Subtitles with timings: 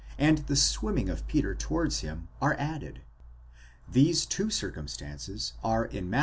[0.17, 3.01] and the swimming of Peter towards him, are added;
[3.87, 6.19] these two circumstances are in Matt.